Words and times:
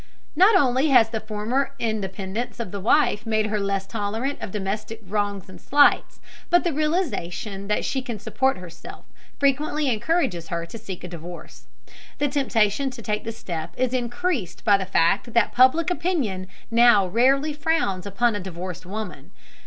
Not 0.35 0.55
only 0.55 0.87
has 0.87 1.09
the 1.11 1.19
former 1.19 1.73
independence 1.77 2.59
of 2.59 2.71
the 2.71 2.79
wife 2.79 3.23
made 3.27 3.45
her 3.45 3.59
less 3.59 3.85
tolerant 3.85 4.41
of 4.41 4.49
domestic 4.49 4.99
wrongs 5.07 5.47
and 5.47 5.61
slights, 5.61 6.19
but 6.49 6.63
the 6.63 6.73
realization 6.73 7.67
that 7.67 7.85
she 7.85 8.01
can 8.01 8.17
support 8.17 8.57
herself, 8.57 9.05
frequently 9.37 9.91
encourages 9.93 10.47
her 10.47 10.65
to 10.65 10.79
seek 10.79 11.03
a 11.03 11.07
divorce. 11.07 11.67
The 12.17 12.27
temptation 12.29 12.89
to 12.89 13.01
take 13.03 13.25
this 13.25 13.37
step 13.37 13.75
is 13.77 13.93
increased 13.93 14.63
by 14.65 14.75
the 14.77 14.87
fact 14.87 15.35
that 15.35 15.53
public 15.53 15.91
opinion 15.91 16.47
now 16.71 17.05
rarely 17.05 17.53
frowns 17.53 18.07
upon 18.07 18.35
a 18.35 18.39
divorced 18.39 18.87
woman. 18.87 19.29